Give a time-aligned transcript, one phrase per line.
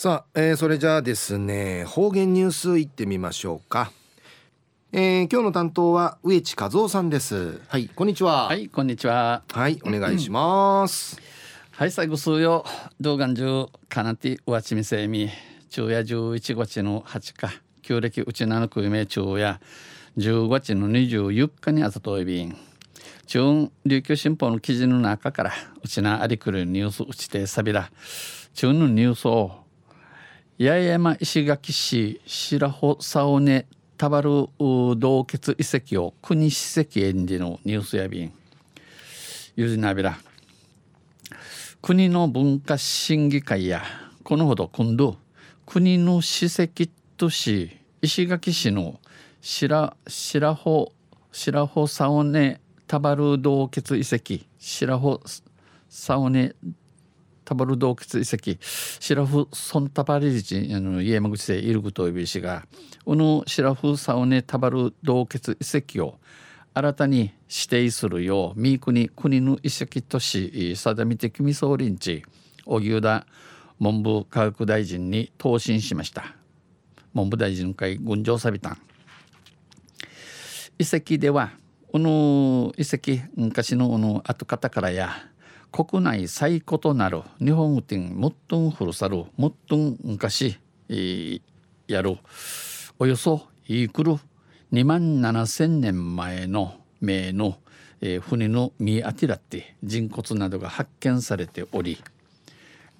[0.00, 3.92] さあ、えー、それじゃあですね方言ニュースいってみましょうか、
[4.92, 7.60] えー、今日の担当は植地和夫さんです。
[7.68, 8.46] はいこんにちは。
[8.46, 9.42] はいこんにちは。
[9.52, 11.20] はいお願いします、
[11.72, 12.64] はい最後数曜
[12.98, 15.28] 動画中かなてわちみせみ
[15.68, 19.60] 昼夜11月の8日旧暦うちなのくめ昼夜
[20.16, 22.56] 10月の24日にあざといびん。
[23.26, 25.52] 中琉球新報の記事の中から
[25.84, 27.90] うちなありくるニュースうちてさびら
[28.54, 29.59] 中のニュースを
[30.62, 38.32] 八重山石垣市白穂沙尾根田原洞穴遺跡を国史跡園児のニュースやびん。
[39.56, 40.18] ゆずなびら。
[41.80, 43.82] 国の文化審議会や
[44.22, 45.16] このほど今度
[45.64, 49.00] 国の史跡都市石垣市の
[49.40, 50.92] 白白穂
[51.32, 55.22] 白穂沙尾根田原洞穴遺跡白穂
[55.88, 56.28] 沙尾
[57.50, 58.58] 根田原洞窟遺跡
[59.00, 62.64] 白フソンタバリリチの家山口でいることいびしが
[63.04, 66.18] この白フサオネ田原洞窟遺跡を
[66.72, 72.24] 新たに指定するよう三国国の遺跡都市定め的未総林地
[72.66, 73.26] 荻生田
[73.80, 76.36] 文部科学大臣に答申しました。
[77.14, 78.78] 文部大臣会軍上サビタン。
[80.78, 81.50] 遺跡では
[81.90, 85.10] この遺跡昔のこの跡方からや
[85.72, 90.58] 国内最古となる日本店もっとん古さるもっとん昔、
[91.86, 92.18] やる
[92.98, 94.16] およそイークル
[94.72, 97.58] 2万7千年前の名の、
[98.00, 102.02] えー、船の見当てらって人骨などが発見されており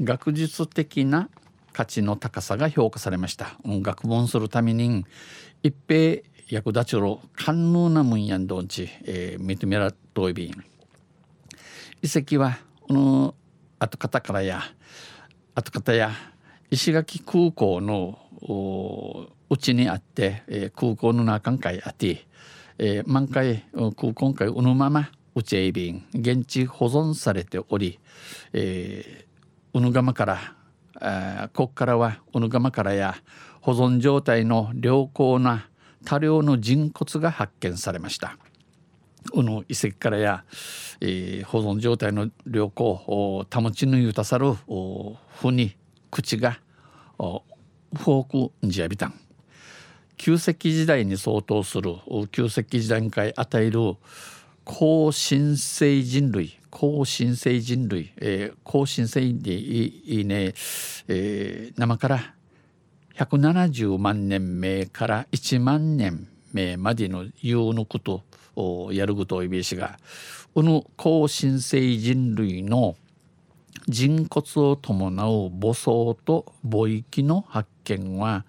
[0.00, 1.28] 学術的な
[1.72, 3.56] 価値の高さが評価されました。
[3.64, 5.04] 学問するために
[5.62, 10.64] 一平役立ちろ官能なもんやんどんち、えー、認めらといびん
[12.02, 13.34] 遺跡はこの
[13.78, 14.62] 後方からや
[15.54, 16.10] 後方や
[16.70, 18.18] 石垣空港の
[19.50, 22.26] うちにあって、えー、空港の中海あって、
[22.78, 27.98] えー、満開空港海うのままうちえびん現地保存されており、
[28.54, 30.38] えー、うぬがまから
[31.00, 33.14] あここからはうぬがまからや
[33.60, 35.68] 保存状態の良好な
[36.06, 38.38] 多量の人骨が発見されました。
[39.32, 40.44] この遺跡からや、
[41.00, 45.76] えー、保存状態の良好を保ちぬゆたさるふに
[46.10, 46.58] 口が
[47.18, 49.14] フォークジアビタン
[50.16, 51.96] 旧石器時代に相当する
[52.30, 53.96] 旧石器時代に与える
[54.64, 60.54] 高新生人類高新生人類、えー、高新生でいいね、
[61.08, 62.34] えー、生から
[63.16, 68.22] 170万年目から1万年目までの言うのこと
[68.56, 69.98] をやることをいびしが
[70.54, 72.96] この高新生人類の
[73.86, 78.44] 人骨を伴う母層と母域の発見は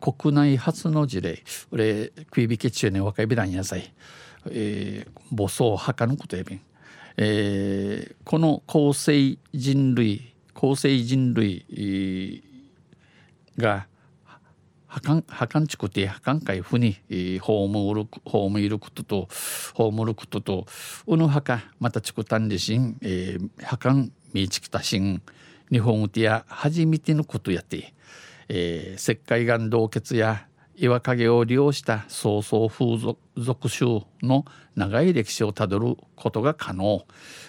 [0.00, 3.92] 国内初の事例これ食い引き中ね若いびらんやさい、
[4.50, 6.60] えー、母層墓のことやびん、
[7.16, 12.42] えー、この高生人類高生人類
[13.58, 13.86] が
[15.28, 19.28] はかんちくてはかんかいふに葬る葬ることと
[19.74, 20.66] 葬ることと
[21.06, 22.96] うぬはかまたちくたんりしん
[23.62, 25.22] はかんみちきたしん
[25.70, 27.92] 日本うてや初めてのことやって、
[28.48, 30.46] えー、石灰岩洞穴や
[30.76, 32.96] 岩陰を利用した曹操風
[33.36, 33.84] 俗集
[34.22, 37.04] の長い歴史をたどることが可能、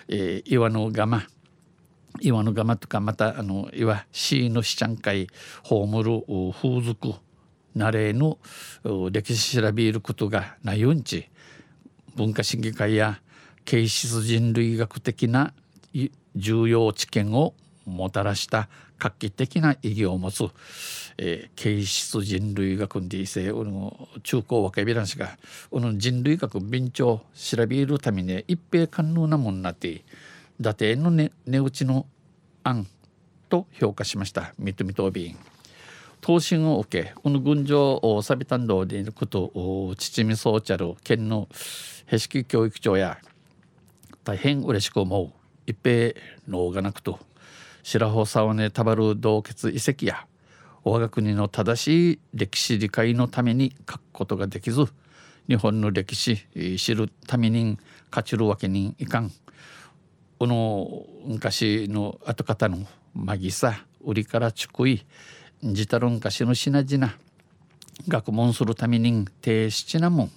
[0.08, 1.24] えー、岩の釜
[2.20, 5.28] 岩の釜とかまたあの岩シーのしちゃんかい
[5.64, 7.14] 葬る風俗
[7.78, 8.38] なれぬ
[9.12, 11.30] 歴史調べることがないうんち
[12.16, 13.20] 文化審議会や
[13.66, 15.54] 形質人類学的な
[16.36, 17.54] 重要知見を
[17.86, 20.50] もたらした画期的な意義を持つ、
[21.18, 23.52] えー、形質人類学でいせ
[24.24, 25.38] 中高若いびらんしが
[25.70, 30.04] この人類学便調調べるために一平可能なもんなって
[30.60, 32.08] 伊達の値、打ちの
[32.64, 32.88] 案
[33.50, 35.57] と評価しました認めとびん。
[36.28, 41.48] 答申を受けこの軍場サビタン道でいること父見総チャル県の
[42.06, 43.18] へしき教育長や
[44.26, 45.32] 大変嬉しく思う
[45.66, 46.14] 一平
[46.50, 47.18] 能がなくと
[47.82, 50.28] 白穂沢根たばる洞穴遺跡や
[50.84, 54.84] 我が国の正しい歴史理解のために書くことができず
[55.48, 56.46] 日本の歴史
[56.78, 57.80] 知るために
[58.12, 59.32] 勝ちるわけにいかん。
[60.40, 62.80] この昔の後方の
[63.14, 65.06] マギサ売りからちくい
[65.64, 67.14] ジタロンカシの品々
[68.08, 70.32] 学問するために低質なもん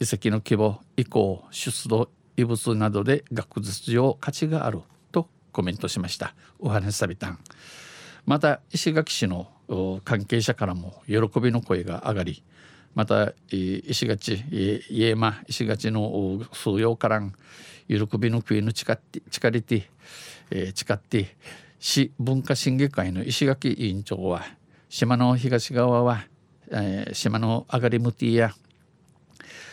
[0.00, 2.08] 遺跡の規模以降出土
[2.38, 4.80] 遺物などで学術上価値がある
[5.12, 6.34] とコメントしました。
[6.58, 7.38] お話さびたん。
[8.24, 9.48] また石垣市の
[10.04, 12.42] 関係者からも喜びの声が上がり
[12.94, 14.42] また石垣
[14.90, 17.34] 家間石垣の数用からん
[17.88, 19.90] 喜びの国の誓って誓りて
[20.74, 21.36] 誓って
[21.82, 24.44] 市文化審議会の石垣委員長は
[24.90, 26.26] 島の東側は、
[26.70, 28.52] えー、島の上がりむティや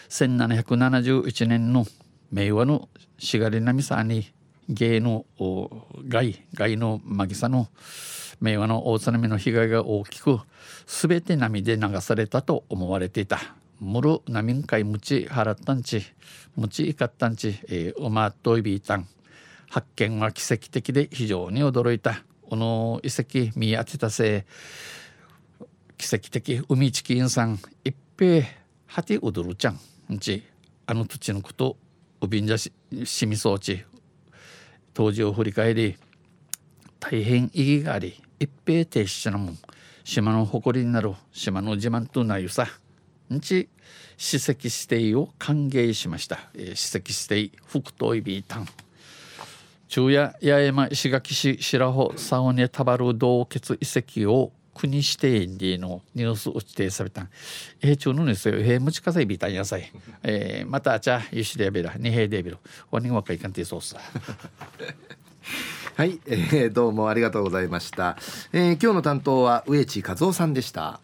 [0.07, 1.85] 1771年の
[2.31, 2.87] 明和の
[3.19, 4.31] しがりなみさに
[4.69, 5.25] 芸の
[6.07, 7.67] 害害のまぎさの
[8.39, 10.39] 明和の大津波の被害が大きく
[10.85, 13.39] 全て波で流されたと思われていた。
[13.79, 16.01] むる波んかいむち払ったんち
[16.55, 19.07] むちいかったんち、えー、おまといびいたん
[19.69, 22.23] 発見は奇跡的で非常に驚いた。
[22.49, 24.45] この遺跡見当てたせ
[25.59, 25.63] い
[25.97, 27.59] 奇跡的海チキンさん。
[27.83, 28.45] 一平
[28.85, 29.79] はてうどるちゃん。
[30.13, 30.43] んち
[30.85, 31.77] あの土地のこと
[32.21, 32.71] うびんじゃし
[33.03, 33.83] しみそうち。
[34.93, 35.97] 当時を振り返り
[36.99, 39.57] 大変意義があり一平停止しなもん。
[40.03, 42.67] 島の誇りになる島の自慢となゆさ。
[43.33, 43.67] んち
[44.15, 48.67] 史跡指定を歓迎しました、えー、史跡指定福島イビータン
[49.87, 57.27] 昼夜八重山石垣市白穂サオネタバル洞穴遺跡を国指定でのニュースを指定された。
[57.81, 59.91] え、中のですよえー、むちかさいビタン野菜
[60.23, 61.95] えー、またあちゃゆしでやべら。
[61.95, 62.59] にへでやべろ。
[62.91, 63.97] わにわかいかんてそうさ。
[65.95, 68.17] はい、えー、どうもありがとうございました、
[68.53, 70.99] えー、今日の担当は植地和夫さんでした。